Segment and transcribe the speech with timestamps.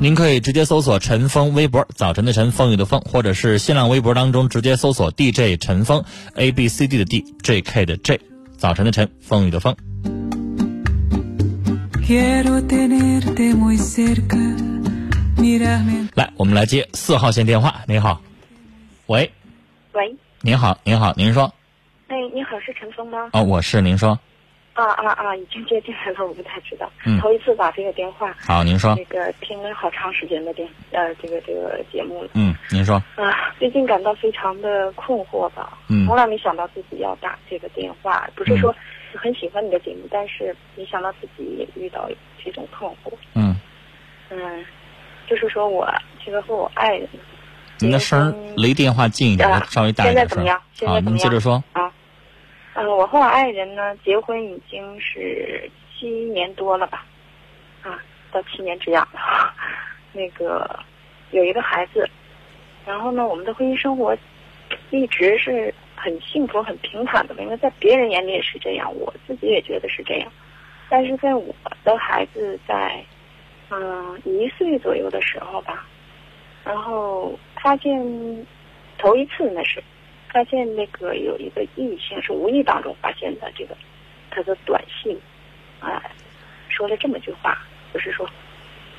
[0.00, 6.02] 您可以直接搜索陈峰微博，早晨的晨，风雨的风，或者是新浪微博当中直接搜索 DJ 陈峰
[6.34, 8.20] ，A B C D 的 D，J K 的 J，
[8.56, 9.76] 早晨的晨，风雨的风。
[16.14, 17.82] 来，我们来接四号线电话。
[17.86, 18.20] 您好，
[19.06, 19.30] 喂，
[19.92, 21.52] 喂，您好，您好，您说。
[22.08, 23.30] 哎，你好，是陈峰吗？
[23.32, 24.18] 哦，我是，您说。
[24.74, 25.36] 啊啊啊！
[25.36, 28.34] 已经接进来了，我不太知道，嗯头一次打这个电话。
[28.40, 29.04] 好，您说那。
[29.04, 32.96] 个听了好长时间的电呃这个这个节目了嗯，您说。
[33.16, 38.74] 啊，最近感到非常的困惑吧，嗯从来没想到自己要打这个电话，不是说
[39.14, 42.08] 很喜欢你的节目，但是没想到自己也遇到
[42.42, 43.54] 这种困惑，嗯，
[44.30, 44.64] 嗯，
[45.28, 45.86] 就是说我
[46.24, 47.06] 这个和我爱人
[47.78, 50.62] 您的声儿离电话近一点，啊稍微大一点声现在怎么样。
[50.72, 51.62] 现好，在怎么样您接着说。
[51.72, 51.92] 啊，
[52.74, 57.04] 嗯，我和我爱人呢，结婚已经是七年多了吧，
[57.82, 57.98] 啊，
[58.32, 59.52] 到七年之痒了。
[60.12, 60.80] 那个
[61.32, 62.08] 有一个孩子，
[62.86, 64.16] 然后呢，我们的婚姻生活
[64.90, 70.32] 一直是很幸福、很平坦的，因为在别人眼里也是这样，我自己也觉得是这样。
[70.88, 71.54] 但是在我
[71.84, 73.04] 的孩子在
[73.68, 75.86] 嗯一岁左右的时候吧，
[76.64, 78.46] 然后发现
[78.96, 79.82] 头一次那是。
[80.32, 83.76] 发现那个有一个异性是无意当中发现的这个
[84.30, 85.16] 他的短信，
[85.80, 86.02] 啊、
[86.68, 87.58] 说了这么句话，
[87.92, 88.28] 就是说，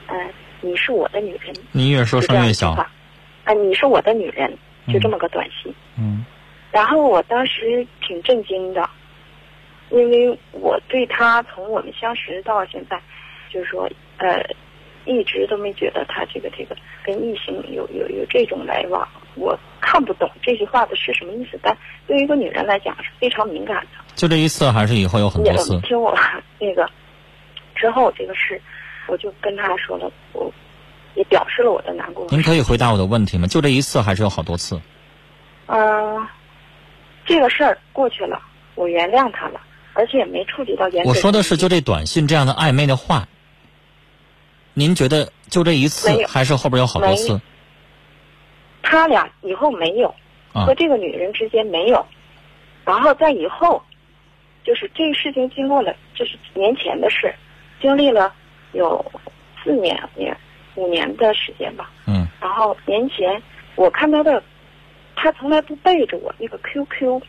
[0.07, 0.29] 嗯、
[0.61, 2.71] 你是我的女人，你越说声越小。
[2.71, 4.55] 啊、你是我的女人，
[4.87, 5.73] 就这么个短信。
[5.97, 6.25] 嗯
[6.71, 8.89] 然后我当时挺震惊的，
[9.91, 12.99] 因为我对他从我们相识到现在，
[13.51, 14.43] 就是说，呃，
[15.05, 21.75] 一直都没觉得他这个这个跟异性有有有这种来往，我看不懂这句话的是什么意思，但
[22.07, 24.03] 对于一个女人来讲是非常敏感的。
[24.15, 25.79] 就这一次，还是以后有很多次？
[25.81, 26.15] 听我
[26.59, 26.87] 那个
[27.75, 28.61] 之后这个事，
[29.07, 30.51] 我就跟他说了，我
[31.15, 32.27] 也表示了我的难过。
[32.29, 33.47] 您可以回答我的问题吗？
[33.47, 34.79] 就这一次，还是有好多次？
[35.65, 36.27] 嗯、
[37.25, 38.39] 这个事儿过去了，
[38.75, 39.59] 我原谅他了，
[39.93, 41.09] 而且也没触及到原则。
[41.09, 43.27] 我说的是，就这短信这样的暧昧的话，
[44.73, 47.41] 您觉得就这一次还是后边有好多没次？
[48.93, 50.13] 他俩以后没有，
[50.53, 52.05] 啊和这个女人之间没有，
[52.85, 53.81] 然后在以后，
[54.63, 57.33] 就是这个事情经过了，这是年前的事，
[57.81, 58.33] 经历了
[58.73, 59.03] 有
[59.63, 60.35] 四年年
[60.75, 61.89] 五年的时间吧。
[62.07, 63.41] 嗯然后年前
[63.75, 64.43] 我看他的，
[65.15, 67.21] 他从来不背着我那个 QQ，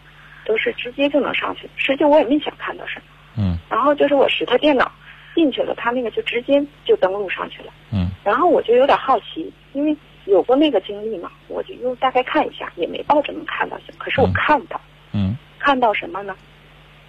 [0.44, 1.70] 都是直接就能上去。
[1.76, 3.06] 实际我也没想看到什么。
[3.38, 4.90] 嗯然后就是我使他电脑
[5.34, 7.72] 进去了，他那个就直接就登录上去了。
[7.90, 9.96] 嗯然后我就有点好奇，因为
[10.26, 13.94] 有过那个经历嘛，我就又大概看一下，也没抱着能看到什么。
[13.98, 14.32] 可是我嗯。
[14.34, 14.80] 看到，
[15.12, 15.36] 嗯。
[15.58, 16.34] 看到什么呢？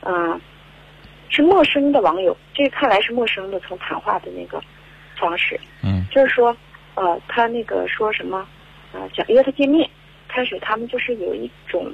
[0.02, 0.40] 嗯、
[1.30, 4.62] 是陌生的网友，这看来是陌生的，从谈话的那个
[5.18, 6.06] 方式，嗯。
[6.12, 6.56] 就是说，
[6.96, 8.48] 呃，他那个说什么，
[8.94, 9.90] 呃，想约他见面，
[10.28, 11.92] 开始他们就是有一种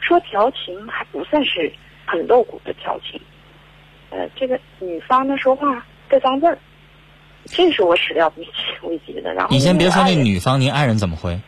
[0.00, 1.72] 说调情还不算是
[2.04, 3.20] 很露骨的调情，
[4.10, 6.58] 呃，这个女方呢说话带脏字儿，
[7.46, 8.52] 这是我始料未及
[8.86, 9.32] 未及的。
[9.34, 11.38] 然后你先别说那女方，您爱人怎么回？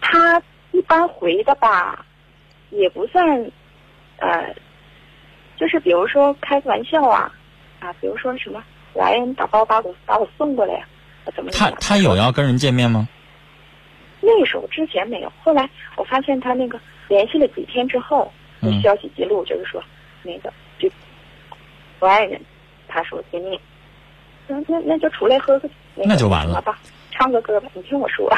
[0.00, 2.04] 他一般回的吧，
[2.70, 3.50] 也不算，
[4.18, 4.54] 呃，
[5.56, 7.32] 就是比如说开个玩笑啊，
[7.80, 8.62] 啊，比如说什么，
[8.92, 10.88] 我爱人打包把我把我送过来呀、
[11.24, 13.08] 啊，怎么他他有要跟人见面吗？
[14.20, 16.78] 那时候之前没有，后来我发现他那个
[17.08, 18.30] 联系了几天之后，
[18.82, 19.82] 消息记录就是说，
[20.22, 20.90] 那个就
[22.00, 22.40] 我爱人，
[22.88, 23.58] 他说见面，
[24.50, 26.78] 那那那就出来喝个那就完了吧，
[27.12, 28.28] 唱个歌吧，你听我说，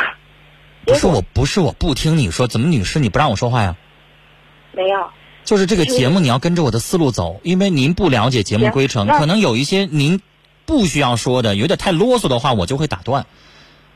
[0.85, 3.76] 不是我，不是我不听你说，怎么女士你不让我说话呀？
[4.73, 5.11] 没有，
[5.44, 10.20] 就是这个节目你要跟着我的思路走，因为您不了解节目规程，可能有一些您
[10.67, 13.26] 不需要说的，有点太啰嗦的话，我就会打断。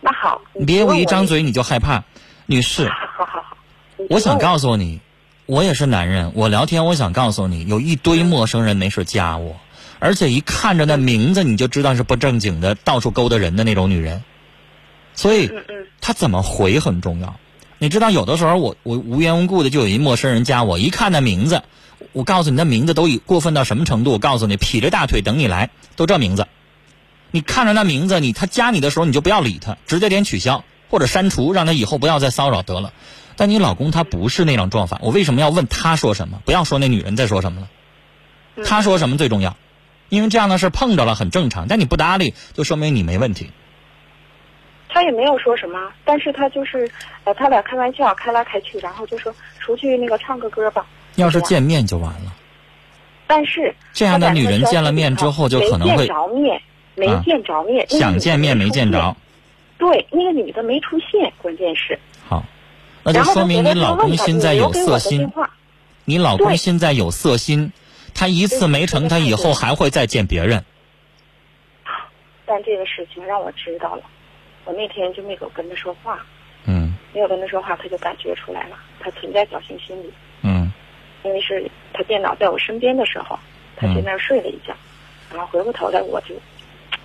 [0.00, 2.04] 那好，你别我一张嘴你就害怕，
[2.46, 3.56] 女士， 好好好，
[4.08, 5.00] 我想告诉你，
[5.46, 9.56] 我也是男人，我聊天我想告诉你，有一堆陌生人没事加我，
[9.98, 14.22] 而且一看着那名字你就知道是不正经的，到处勾搭人的那种女人，
[15.14, 17.37] 所以嗯嗯他怎么回很重要。
[17.78, 21.62] 你知道，有的时候我我无缘无故的就有一陌生人加我，一看那名字，
[22.12, 24.12] 我告诉你，那名字都已过分到什么程度？
[24.12, 26.46] 我告诉你，劈着大腿等你来，都这名字。
[27.32, 32.93] 你看着那名字，你他加你的时候，你就不要理他，直接点取消或者删除，让他以后不要再骚扰得了。
[33.37, 36.40] 但你老公他不是那种状法，我为什么要问他说什么？
[36.46, 37.69] 不要说那女人在说什么了，
[38.56, 39.54] 嗯他说什么最重要，
[40.08, 43.50] 因为这样的事碰着了很正常，但你不搭理，就说明你没问题。
[44.88, 46.91] 他也没有说什么，但是他就是，
[47.25, 50.87] 呃，他俩开玩笑，开来开去，然后就说出去那个唱个歌吧。
[51.17, 52.32] 要是见面就完了。
[53.26, 56.62] 但是这样的女人见了面之后就可能会没见着面，
[56.94, 59.17] 没啊见着面，想见面没见着。。
[59.76, 61.99] 对，那个女的没出现，关键是。
[62.26, 62.44] 好，
[63.03, 65.31] 那就说明你老公现在有色心
[66.06, 67.73] 你老公现在有色心，
[68.16, 70.64] 他一次没成，他以后还会再见别人。
[72.46, 74.02] 但这个事情让我知道了，
[74.64, 76.24] 我那天就没有跟他说话，
[76.64, 80.12] 嗯没有跟他说话，他就感觉出来了，他存在侥幸心理。
[80.42, 80.72] 嗯
[81.24, 83.38] 因为是他电脑在我身边的时候，
[83.76, 84.74] 他去那儿睡了一觉，
[85.32, 86.34] 然后回过头来我就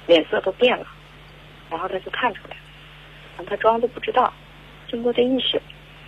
[0.06, 0.86] 脸色都变了，
[1.70, 2.62] 然后他就看出来了，
[3.36, 4.32] 然后他装作不知道。
[4.90, 5.60] 经过这一宿，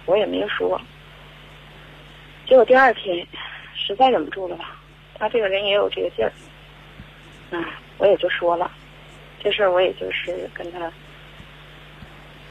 [0.06, 0.79] 我也没说。
[2.47, 3.25] 结果第二天
[3.73, 4.75] 实在忍不住了吧，
[5.23, 6.33] 他这个人也有这个劲儿，
[7.55, 8.69] 啊，我也就说了，
[9.41, 10.91] 这事儿我也就是跟他，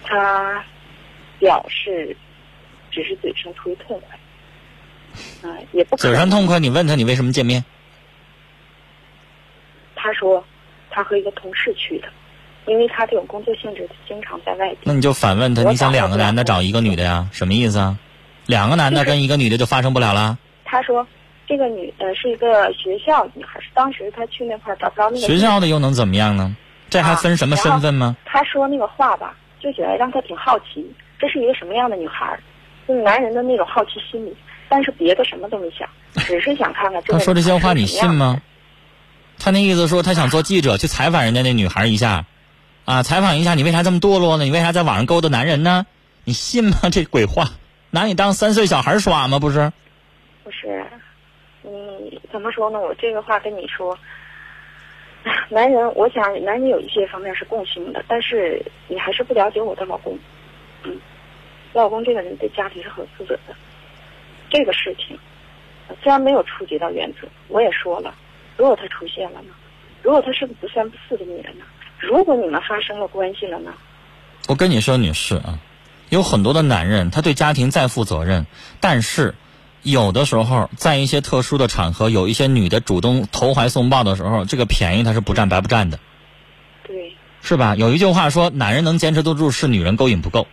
[0.02, 0.64] 他
[1.38, 2.16] 表示
[2.90, 4.18] 只是嘴上图一痛快。
[5.46, 7.62] 啊、也不嘴上痛快，你问他你为什么见面？
[9.94, 10.42] 他说
[10.90, 12.08] 他和一个同事去的，
[12.64, 14.78] 因为他这种工作性质，经常在外地。
[14.84, 17.28] 那你就反问他，你想两个男的找一个女的呀？
[17.32, 17.98] 什么意思啊？
[18.46, 20.38] 两个男的跟一个女的就发生不了了？
[20.64, 21.06] 他说
[21.46, 26.56] 这个女呃是一个学校女孩，是当时她去那块儿找不着那个学校的又能怎么样呢？
[26.88, 28.16] 这还分什么身份吗？
[28.26, 30.86] 他说那个话吧，就觉得让他挺好奇，
[31.18, 32.38] 这是一个什么样的女孩，
[32.86, 34.36] 就是男人的那种好奇心理。
[34.68, 35.88] 但是别的什么都没想，
[36.26, 38.40] 只是想看看这个他说这些话你信吗？
[39.38, 42.24] 他那意思说他想做记者去采访人家那女孩一下，
[42.84, 44.44] 啊，采访一下你为啥这么堕落呢？
[44.44, 45.86] 你为啥在网上勾搭男人呢？
[46.24, 46.76] 你信吗？
[46.90, 47.44] 这鬼话，
[47.90, 49.38] 拿你当三岁小孩耍吗？
[49.38, 49.72] 不是？
[50.44, 50.81] 不是，你
[52.30, 52.80] 怎么说呢？
[52.80, 53.98] 我这个话跟你说，
[55.48, 60.18] 男人，我想男人有一些方面是共性的，但是你还是不了解我的老公。
[60.84, 60.98] 嗯，
[61.72, 63.54] 老公这个人对家庭是很负责的。
[64.50, 65.18] 这个事情
[66.02, 68.14] 虽然没有触及到原则，我也说了，
[68.56, 69.54] 如果他出现了呢？
[70.02, 71.64] 如果他是个不三不四的女人呢？
[71.98, 73.72] 如果你们发生了关系了呢？
[74.48, 75.58] 我跟你说，女士啊，
[76.08, 78.44] 有很多的男人他对家庭再负责任，
[78.80, 79.32] 但是
[79.82, 85.98] 有的时候在一些特殊的场合，有一些女的主动投怀送抱的时候，这个便宜她是不占白不占的，
[86.84, 87.74] 对，是吧？
[87.76, 90.46] 有一句话说，男人能坚持得住，是女人勾引不够。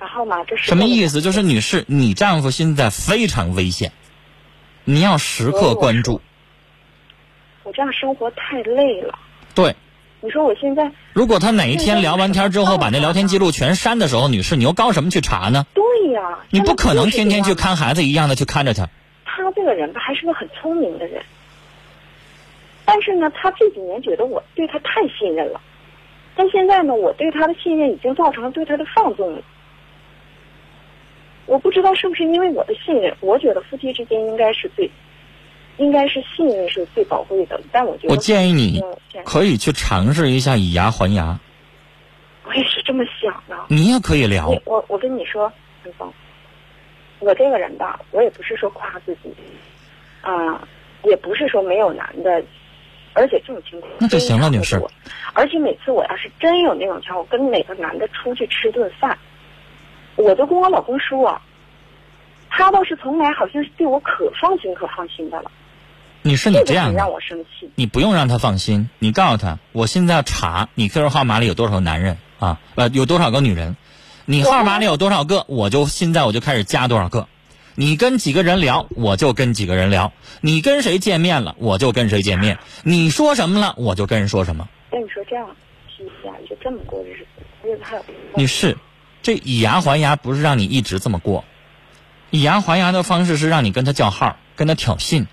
[0.00, 1.22] 然后嘛，这是什么意思？
[1.22, 3.92] 就是女士，你丈夫现在非常危险，
[4.84, 6.20] 你要时刻关注。
[7.62, 9.18] 我这样生活太累了。
[9.54, 9.74] 对，
[10.24, 15.66] 你说我现在如果他哪一天聊完天之后把那聊天记录全删的时候，女士，你又搞什么去查呢？
[15.74, 18.88] 对呀、你不可能天天去看孩子一样的去看着他。
[19.26, 21.22] 他这个人吧，还是个很聪明的人，
[22.86, 25.60] 但是呢，他这几年觉得我对他太信任了，
[26.34, 29.42] 但现在呢，我对他的信任已经造成了对他的放纵了。
[31.44, 34.90] 我不知道是不是因为我的信任，我觉得夫妻之间应该是最，
[35.76, 38.82] 应该是信任是最宝贵的，但我觉得我建议你
[39.24, 41.38] 可以去尝试一下以牙还牙。
[42.46, 43.56] 我也是这么想的。
[43.68, 45.50] 你也可以聊，我我跟你说，
[45.82, 46.12] 陈峰，
[47.18, 49.34] 我这个人吧，我也不是说夸自己，
[50.20, 50.66] 啊、
[51.04, 52.44] 也不是说没有男的，
[53.14, 54.80] 而且这种情况那就行了女士。
[55.32, 59.18] 而且每次我要是真有那种情况，我跟哪个男的出去吃顿饭，
[60.16, 61.40] 我都跟我老公说，
[62.50, 65.50] 他倒是从来好像是对我可放心可放心的了，
[66.26, 67.70] 女士，你这样的让我生气。
[67.74, 73.76] 你不用让他放心，你告诉他，我现在要查你 QQ 号码里有多少男人啊，呃，有多少个女人，
[74.24, 77.28] 你号码里有多少个，我就现在我就开始加多少个。
[77.74, 84.66] 你跟几个人聊，我就跟几个人聊；你跟谁见面了，我就跟谁见面；你说什么了，我就跟人说什么。
[84.90, 85.46] 那你说这样，
[85.88, 88.04] 皮下就这么过日子，日子还有
[88.34, 88.78] 你是，
[89.22, 91.44] 这以牙还牙不是让你一直这么过，
[92.30, 95.26] 以牙还牙的方式是让你跟他叫号，跟他挑衅，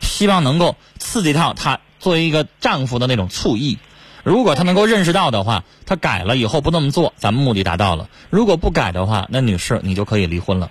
[0.00, 3.78] 希望能够刺激到他作为一个丈夫的那种醋意。
[4.24, 8.08] 如果他能够认识到的话，他改了以后不那么做，咱们目的达到了。
[8.30, 10.70] 如果不改的话，那女士你就可以离婚了。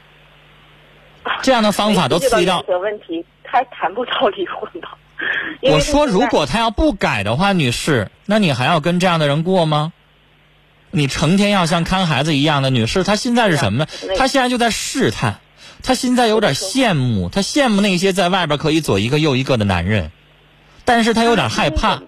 [1.42, 4.88] 这样的方法都刺激到的问题，他谈不到离婚的。
[5.72, 9.94] 我说，如果他要不改的话，女士，那你还要跟这样的人过吗？
[10.92, 13.88] 你成天要像看孩子一样的女士，她现在是什么呢？
[14.18, 15.40] 她现在就在试探，
[15.84, 20.12] 她现在有点羡慕，她羡慕那些在外边可以左一个右一个的男人，
[20.86, 22.02] 但是她有点害怕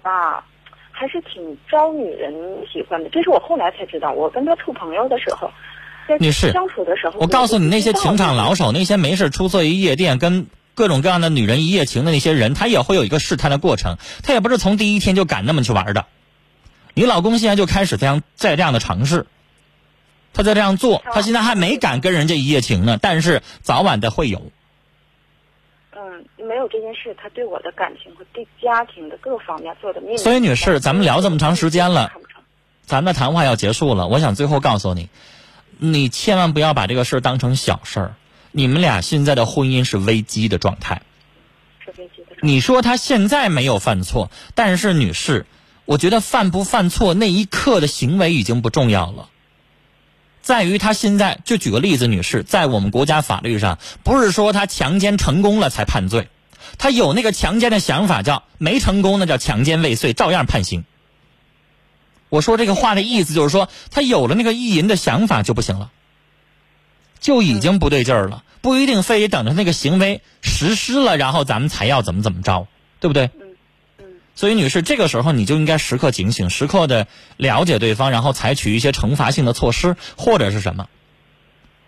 [0.91, 2.33] 还是挺招女人
[2.71, 3.09] 喜欢的。
[3.09, 5.49] 这是我后来才知道，我跟他处朋友的时候，
[6.09, 16.05] 在女士相处的时候，我告诉你，那些情场老手，那些没事出错于夜店，跟各种各样的女人一夜情的那些人，他也会有一个试探的过程，他也不是从第一天就敢那么去玩的。
[16.95, 19.25] 你老公现在就开始这样在这样的尝试，
[20.33, 24.51] 他在这样做，他现在还没敢跟人家一夜情呢，但是早晚的会有。
[25.91, 32.11] 嗯，没有这件事，他对我的感情和对家庭的各方面做的面面所以女士咱们聊这么长时间了
[32.85, 35.09] 咱们的谈话要结束了，我想最后告诉你，
[35.77, 38.15] 你千万不要把这个事儿当成小事儿。
[38.51, 41.03] 你们俩现在的婚姻是危机的状态。
[41.85, 42.39] 是危机的事。
[42.41, 45.45] 你说他现在没有犯错，但是女士，
[45.85, 49.29] 我觉得犯不犯错那一刻的行为已经不重要了，
[50.49, 56.27] 在于他现在就举个例子，女士，在我们国家法律上，不是说他强奸成功了才判罪，
[56.79, 60.85] 他有那个强奸的想法叫没成功，那叫强奸未遂，照样判刑。
[62.29, 65.91] 我说这个话的意思就是说，他有了那个意淫的想法就不行了，
[67.19, 72.65] 就已经不对劲儿了，不一定非得等着那个行为实施了，然后咱们才要怎么怎么着，
[72.99, 73.29] 对不对？
[74.39, 80.87] 所以，女士，这个时候你就应该时刻警醒，时刻的了解对方，然后采取一些惩罚性的措施，或者是什么。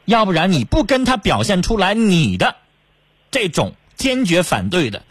[0.04, 2.58] 要不然，你不跟他表现出来你的
[3.32, 5.04] 这种坚决反对的、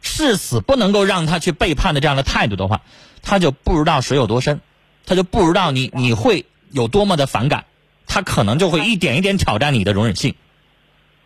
[0.00, 2.82] 誓死不能够让他去背叛的这样的态度的话，
[3.20, 4.60] 他就不知道水有多深，
[5.06, 7.64] 他就不知道你你会有多么的反感，
[8.06, 10.36] 他可能就会一点一点挑战你的容忍性。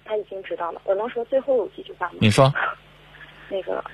[0.06, 0.80] 他已经知道了。
[0.86, 2.14] 我能说最后几句话吗？
[2.18, 2.50] 你说，
[3.50, 3.84] 那个，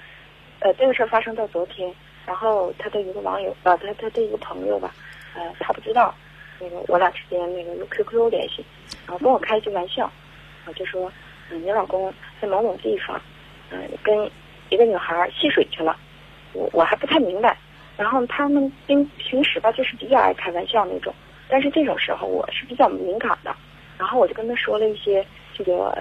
[0.65, 1.93] 呃，这个事儿发生到昨天，
[2.25, 4.95] 然后他的一个网友，呃，他他的一个朋友吧，
[5.35, 6.15] 呃，他不知道，
[6.59, 8.65] 那个我俩之间那个用 QQ 联系，
[9.07, 10.11] 然后跟我开一句玩笑，
[10.65, 11.13] 我就说，
[11.51, 13.21] 嗯，你老公在某某地方，
[13.69, 14.31] 嗯、跟
[14.71, 15.95] 一个女孩戏水去了，
[16.55, 17.59] 我我还不太明白，
[17.99, 21.15] 然后他们平平时吧就是比较爱开玩笑那种，
[21.47, 23.55] 但是这种时候我是比较敏感的，
[23.99, 25.95] 然后我就跟他说了一些这个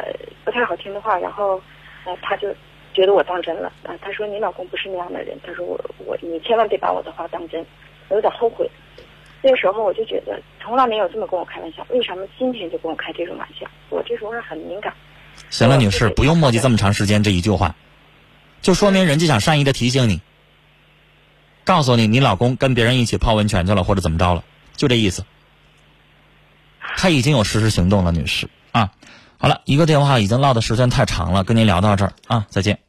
[0.45, 1.61] 不太好听的话，然后
[2.05, 2.47] 呃他就
[2.93, 7.65] 觉得我当真了啊，他说你老公不是那样的人，他说我我你千万别把我的话当真，
[8.09, 8.69] 我有点后悔。
[9.41, 13.67] 那个时候我就觉得从来没有这么跟我开玩笑，为什么今天就跟我开这种玩笑？
[13.89, 14.93] 我这时候是很敏感。
[15.49, 17.75] 行了，女士，不用墨迹这么长时间这一句话，
[18.61, 20.21] 就说明人家想善意的提醒你，
[21.65, 24.43] 告诉你你老公跟别人一起泡温泉去了，或者怎么着了，
[24.77, 25.25] 就这意思。
[26.95, 28.62] 他已经有实施行动了，女士啊。
[29.43, 32.79] 好了，一个电话已经唠的时间太长了，跟您聊到这儿啊，再见。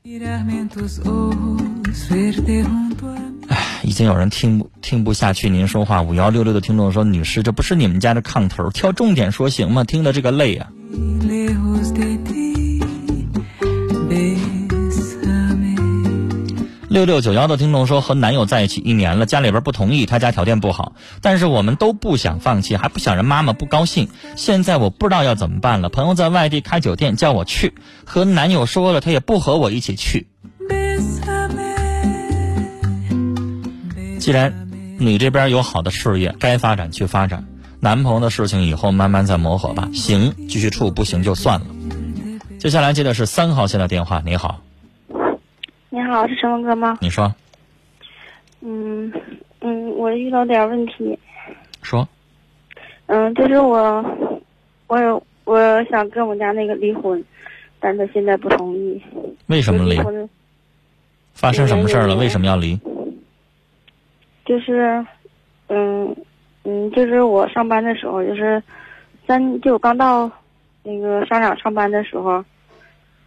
[3.49, 9.83] 哎已经有人听不听不下去您说话，五幺六六的听众说：“女士，这不是你们家的炕头，挑重点说行吗？
[9.83, 10.71] 听的这个累啊。”
[16.95, 24.09] 六六九幺的听众说，和男友在一起一年了，家里边不同意，他家条件不好，但是我们都不想放弃，还不想让妈妈不高兴。
[24.37, 25.89] 现在我不知道要怎么办了。
[25.89, 27.75] 朋友在外地开酒店，叫我去，
[28.05, 30.29] 和男友说了，他也不和我一起去。
[34.21, 34.69] 既然
[35.01, 37.45] 你这边有好的事业，该发展去发展，
[37.81, 39.89] 男朋友的事情以后慢慢再磨合吧。
[39.93, 41.67] 行，继续处；不行就算了。
[42.61, 44.61] 接下来接的是三号线的电话，你好，
[45.95, 46.99] 你好，是陈峰哥吗？
[47.01, 47.33] 你说
[48.63, 49.13] 嗯
[49.61, 51.17] 嗯，我遇到点问题。
[51.83, 52.09] 说，
[53.07, 54.05] 嗯，就是我，
[54.89, 57.25] 我有我想跟我家那个离婚，
[57.79, 59.01] 但他现在不同意。
[59.47, 59.97] 为什么离？
[60.01, 60.29] 婚？
[61.33, 62.17] 发生什么事儿了？
[62.17, 62.77] 为什么要离？
[64.45, 65.07] 就是，
[65.69, 66.13] 嗯
[66.65, 68.61] 嗯，就是我上班的时候，就是
[69.29, 70.29] 三，就我刚到
[70.83, 72.45] 那个商场上班的时候，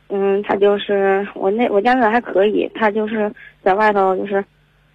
[0.10, 4.44] 嗯，他就是我那我家那还可以，他就是在外头就是，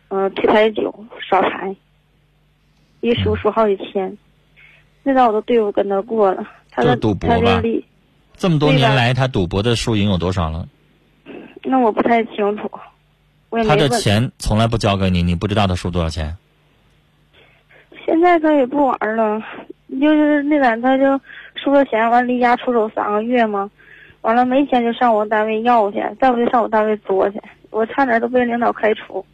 [0.08, 1.74] 嗯、推台酒耍牌，
[3.00, 4.16] 一输输好几千，
[5.02, 7.62] 那道我都对付跟他过了，他的就赌博他吧，
[8.36, 10.66] 这么多年来，他赌博的输赢有多少了？
[11.64, 12.70] 那我不太清楚，
[13.50, 13.76] 我也他。
[13.76, 16.36] 的钱从来不交给你，你不知道他输多少钱。
[18.04, 19.40] 现在他也不玩了，
[20.00, 21.20] 就是那晚他就
[21.54, 23.70] 输了钱，完离家出走三个月嘛，
[24.22, 29.24] 完了没钱就上我单位要去，再不就上我单位作去，我差点都被领导开除，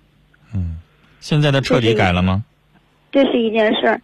[0.55, 0.79] 嗯，
[1.21, 2.43] 现在他彻底改了吗？
[3.13, 4.01] 这是一件事儿。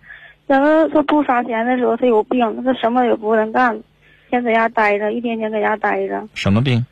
[0.47, 3.83] 等到他不刷钱的时候，他有病，他什么也不能干，
[4.29, 6.85] 天在家待着，一天天在家待着，什么病？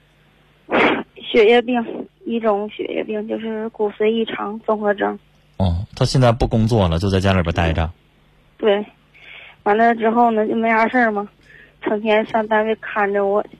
[1.21, 1.85] 血液病，
[2.25, 5.19] 一种血液病就是骨髓异常综合征。
[5.59, 7.91] 哦，他现在不工作了，就在家里边待着。
[8.57, 8.85] 对，
[9.65, 11.29] 完了之后呢，就没啥事儿嘛，
[11.83, 13.51] 成天上单位看着我去。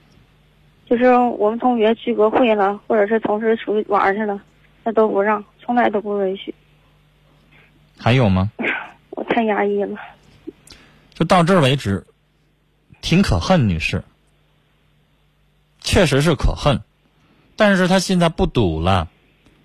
[0.93, 4.39] 就是我们同学聚个会了，或者是同事出去玩去了，
[4.85, 6.55] 他都不让，从来都不允许。
[7.99, 8.51] 还有吗？
[9.09, 9.97] 我太压抑了。
[11.15, 12.05] 就到这儿为止，
[13.01, 14.05] 挺可恨，女士。
[15.81, 16.83] 确实是可恨，
[17.57, 19.09] 但是他现在不赌了，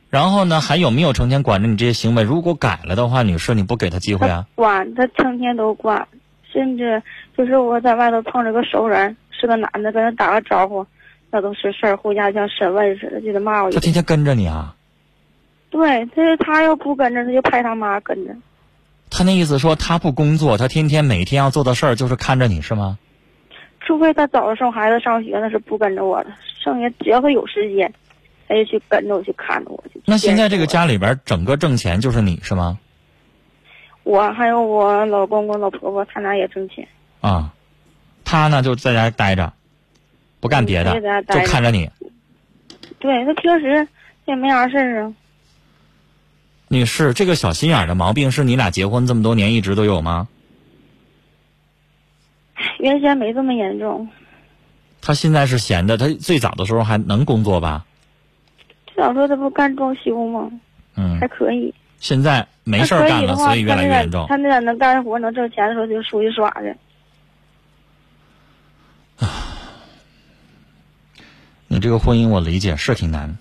[0.10, 2.24] 然后呢，还有没有成天管着你这些行为？
[2.24, 4.48] 如果改了的话，女士，你不给他机会他啊？
[4.56, 6.08] 管，他成天都管，
[6.50, 7.04] 甚至
[7.36, 10.88] 就是我在外头碰着个熟人，是个男的，跟他打个招呼，
[11.30, 13.72] 那都是事儿，回家像审问似的，就得骂我。
[13.72, 14.76] 他天天跟着你啊？
[15.70, 18.34] 对，他他要不跟着，他就派他妈跟着。
[19.10, 22.98] 他那意思说他不工作，他天天每天要做的事儿就是看着你是吗？
[23.82, 26.30] 除非他早上送孩子上学，那是不跟着我的。
[26.62, 27.94] 剩下只要他有时间，
[28.48, 30.02] 他就去跟着我去看着我去。
[30.06, 32.80] 那现在这个家里边整个挣钱就是你是吗？
[34.04, 36.88] 我，我还有我老公公、老婆婆，他俩也挣钱。
[37.22, 37.54] 啊，
[38.26, 39.54] 他呢就在家待着，
[40.40, 41.90] 不干别的就看着你。
[43.00, 43.88] 对他平时
[44.26, 45.14] 也没啥事儿啊。
[46.68, 50.28] 女士，这个小心眼的毛病是你俩结婚这么多年一直都有吗？
[52.80, 54.10] 原先没这么严重，
[55.02, 57.86] 他现在是闲的，他最早的时候还能工作吧？
[58.88, 60.50] 至少说他不干装修吗？
[60.96, 61.74] 嗯还，可以。
[62.00, 64.36] 现在没事儿干了，所以越来越严重他。
[64.36, 66.76] 那点能干活、能挣钱的时候，就出去耍去。
[71.68, 73.38] 你这个婚姻我理解是挺难，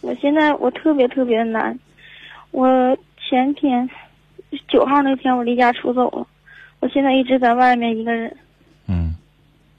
[0.00, 1.78] 我现在我特别特别难，
[2.50, 2.96] 我
[3.28, 3.88] 前天
[4.68, 6.26] 九号那天我离家出走了，
[6.80, 8.34] 我现在一直在外面一个人。
[8.86, 9.14] 嗯，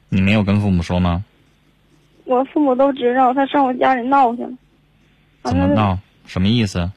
[0.09, 1.23] 你没有跟父母说吗？
[2.25, 4.51] 我父母都知道，他上我家里闹去了。
[5.43, 5.97] 怎么闹？
[6.27, 6.91] 什么意思？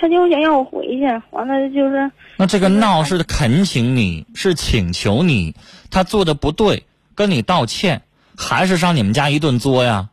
[0.00, 5.54] 他就想让我回去，完了就是那这个闹是恳请你，是请求你，
[5.90, 6.82] 他做的不对，
[7.14, 8.00] 跟你道歉，
[8.38, 10.08] 还是上你们家一顿作呀？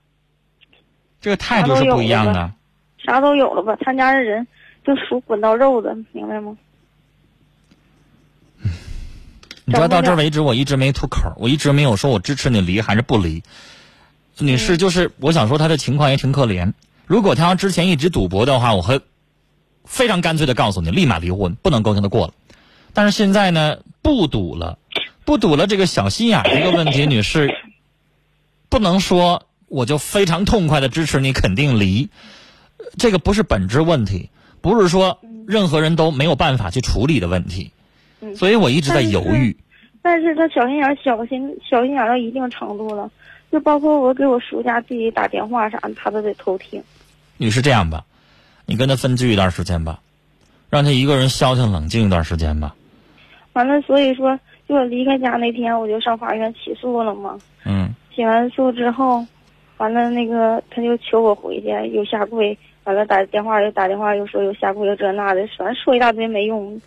[1.21, 2.51] 这个态度是不一样的。
[2.97, 3.77] 啥都有了吧？
[3.79, 4.47] 他家的人
[4.83, 6.57] 就属滚刀肉的，明白吗？
[9.67, 13.43] 你知道到这儿为止，我一直没吐口，我一直没有说我支持你离还是不离。
[14.38, 16.73] 女士，就是我想说，她的情况也挺可怜。
[17.05, 19.01] 如果她要之前一直赌博的话，我会
[19.85, 22.33] 非常干脆的告诉你，立马离婚，不能够跟他过了。
[22.93, 24.77] 但是现在呢，不赌了，
[25.25, 27.49] 不赌了，这个小心眼儿这个问题，女士，
[28.75, 32.09] 不能说我就非常痛快的支持你，肯定离。
[32.97, 37.71] 这个不是本质问题，不是说任何人都没有办法去处理的问题。
[38.19, 39.55] 嗯所以我一直在犹豫。
[40.01, 43.09] 但是他小心眼儿小心小心眼儿到一定程度了，
[43.49, 46.83] 就包括我给我叔家弟弟打电话啥的，他都得偷听。
[47.38, 48.03] 你是，这样吧，
[48.65, 50.01] 你跟他分居一段时间吧，
[50.69, 52.75] 让他一个人消停冷静一段时间吧。
[53.53, 57.38] 完了，所以说，就我离开家那天，我就上法院起诉了嘛。
[57.63, 59.25] 嗯起完诉之后，
[59.78, 66.80] 完了那个他就求我回去，又下跪，完了打电话又打电话又说又下跪又这那的，反正说一大堆没用，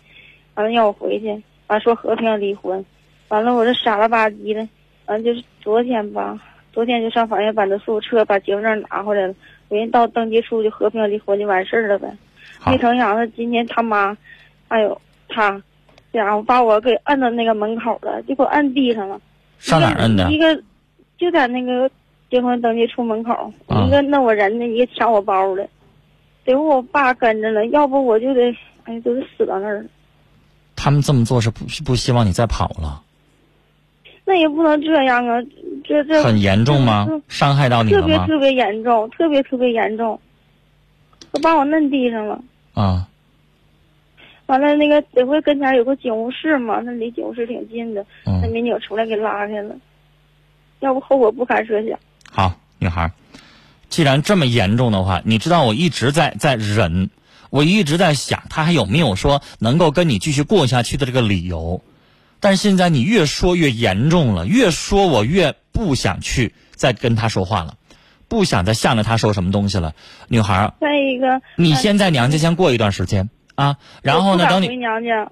[0.55, 1.27] 完了要我回去，
[1.67, 2.83] 完了说和平离婚，
[3.27, 4.67] 完了我这傻了吧唧的，
[5.05, 6.39] 完了就是昨天吧，
[6.73, 9.35] 昨天就上法院办的诉撤，把结婚证拿回来了，
[9.67, 12.11] 我人到登记处就和平离婚就完事儿了呗。
[12.65, 14.17] 没成想他今天他妈，
[14.67, 15.51] 哎呦他，
[16.11, 19.19] 这家伙把我给摁到那个门口了，就给我摁地上了。
[19.59, 20.37] 上哪儿摁的一？
[20.37, 20.61] 个
[21.19, 21.89] 就在那个
[22.31, 25.67] 结婚登记处门口，啊一个弄我人的，一个抢我包的，
[26.45, 28.55] 得我爸跟着了，要不我就得，
[28.85, 29.89] 哎，就得死到那儿了。
[30.75, 33.03] 他们这么做是不不希望你再跑了？
[34.23, 35.41] 那也不能这样啊，
[35.83, 37.07] 这这很严重吗？
[37.27, 38.25] 伤害到你特了吗？
[38.25, 40.19] 别特别严重，特别特别严重，
[41.31, 42.39] 都把我摁地上了。
[42.75, 43.07] 啊，
[44.45, 49.75] 完了，那个得亏跟前有个警务室嘛，那离警务室挺近的，那嗯，民警出来给拉开了，
[50.79, 51.99] 要不后果不堪设想。
[52.31, 53.11] 好，女孩儿，
[53.89, 57.09] 既然这么严重的话，你知道我一直在在忍，
[57.49, 61.81] 我一直在想他还有没有说能够跟你继续过下去的这个理由。
[62.39, 67.75] 但是现在你越说越严重了，越说我越不想去再跟他说话了，
[68.29, 69.93] 不想再向着他说什么东西了。
[70.29, 75.29] 女孩儿，再一个，你呃先在娘家先过一段时间啊，然后呢，等你回娘家，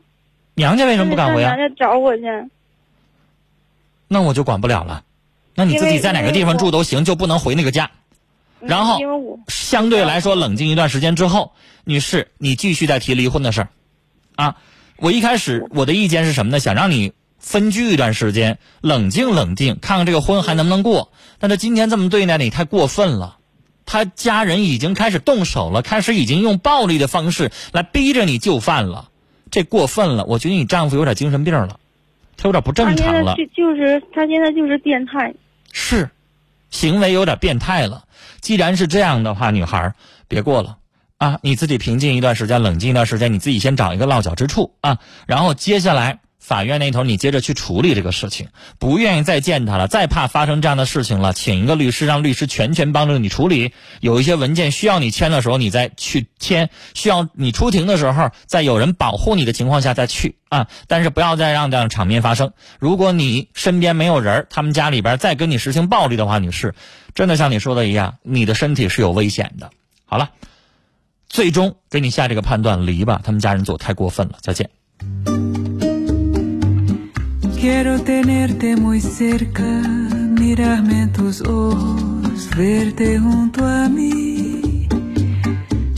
[0.55, 1.55] 娘家为什么不敢回啊？
[1.55, 2.23] 娘家找我去。
[4.09, 5.03] 那我就管不了了。
[5.57, 7.91] 那你自己在哪个地方住都行，就不能回那个家。
[8.61, 8.97] 嗯然后
[9.47, 13.69] 相对来说冷静一段时间之后，女士，你继续再提离婚的事儿，
[14.35, 14.55] 啊，
[14.97, 16.59] 我一开始我的意见是什么呢？
[16.59, 21.11] 想让你分居一段时间，冷静冷静，看看这个婚还能不能过。
[21.37, 23.37] 但他今天这么对待你，太过分了。
[23.85, 29.09] 他家人已经开始动手了，开始已经用暴力的方式来逼着你就范了，
[29.51, 30.25] 这过分了。
[30.25, 31.79] 我觉得你丈夫有点精神病了，
[32.37, 33.35] 他有点不正常了。
[33.37, 35.31] 现在就就是他现在就是变态。
[35.71, 36.09] 是，
[36.69, 38.03] 行为有点变态了。
[38.41, 39.93] 既然是这样的话，女孩
[40.27, 40.77] 别过了
[41.17, 41.39] 啊！
[41.41, 44.99] 你自己平静一段时间，冷静一段时间，你自己先找一个落脚之处啊。
[45.25, 48.47] 然后接下来法院那头你接着去处理这个事情。
[48.79, 53.73] 不愿意再见他了，再怕发生这样的事情了，请一个律师，让律师全权帮助你处理。
[53.99, 60.69] 有一些文件需要你签的时候，你再去签；需要你出庭的时候，在有人保护你的情况下再去啊。
[60.87, 62.53] 但是不要再让这样场面发生。
[62.79, 66.73] 如果你身边没有人，他们家里边再跟你实行暴力的话，女士，
[67.13, 69.69] 真的像你说的一样，你的身体是有危险的。
[70.05, 70.29] 好了，
[71.27, 74.37] 最终给你下这个判断，离吧，他们家人做太过分了。
[74.41, 74.69] 再见。
[77.59, 84.87] Quiero tenerte muy cerca, mirarme en tus ojos, verte junto a mí.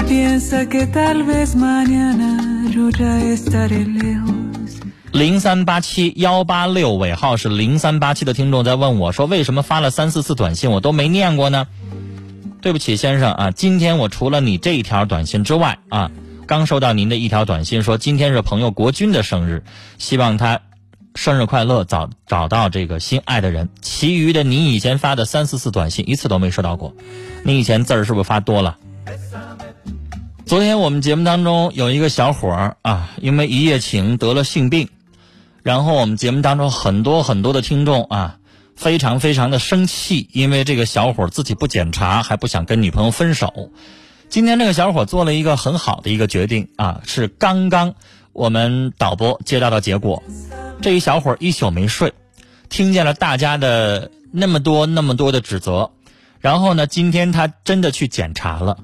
[0.07, 4.79] Piensa que tal vez mañana yo ya estaré lejos.
[5.11, 11.67] 零三八七幺八六尾号是零三八七的听众在问我说，为什么发了三四次短信我都没念过呢？
[12.61, 16.09] 对不起，先生啊，今天我除了你这一条短信之外啊，
[16.47, 19.63] 刚收到您的一条短信说今天是朋友国军的生日，
[19.97, 20.61] 希望他
[21.15, 23.69] 生日快乐，找找到这个心爱的人。
[23.81, 26.93] 其余的你以前发的三四次短信一次都没收到过，
[27.43, 28.77] 你以前字儿是不是发多了？
[30.45, 34.89] 昨天我们节目当中有一个小伙儿啊，因为一夜情得了性病，
[35.61, 38.37] 然后我们节目当中很多很多的听众啊，
[38.75, 43.71] 非常非常的生气，因为这个小伙儿自己不检查，还不想跟女朋友分手。
[44.29, 47.93] 今天这个小伙儿做了一个很好的一个决定啊，是刚刚
[48.33, 50.23] 我们导播接到的结果。
[50.81, 52.13] 这一小伙儿一宿没睡，
[52.69, 55.91] 听见了大家的那么多那么多的指责，
[56.39, 58.77] 然后呢，今天他真的去检查了。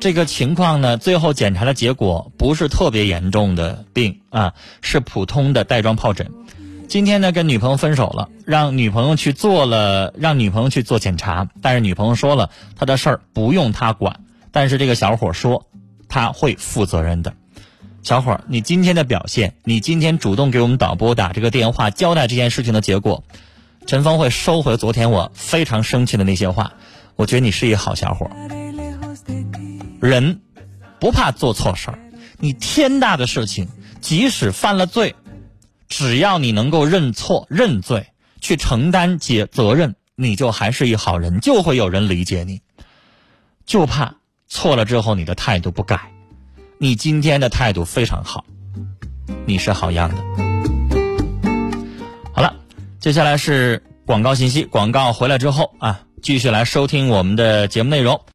[0.00, 6.30] 这个情况呢，最后检查的结果不是特别严重的病啊，是普通的带状疱疹。
[6.88, 14.20] 今天呢，跟女朋友分手了，让女朋友去做了，让女朋友去做检查，但是女朋友说了，他的事儿不用他管。
[14.52, 15.66] 但是这个小伙说，
[16.08, 17.34] 他会负责任的。
[18.04, 23.24] 小伙儿，你今天的表现，你今天主动给我们导播打这个电话，交代这件事情的结果，
[23.86, 26.74] 陈峰会收回昨天我非常生气的那些话。
[27.16, 28.36] 我觉得你是一好小伙儿。
[30.02, 30.42] 人
[31.00, 31.98] 不怕做错事儿，
[32.38, 33.68] 你天大的事情，
[34.02, 35.14] 即使犯了罪，
[35.88, 42.60] 只要你能够认错认罪，去承担解责任，你就还是一好人，就会有人理解你。
[43.64, 46.12] 就怕错了之后你的态度不改，
[46.78, 48.44] 你今天的态度非常好，
[49.46, 50.16] 你是好样的。
[52.32, 52.54] 好了，
[52.98, 58.20] 接下来是广告信息，广告回来之后啊，继续来收听我们的节目内容。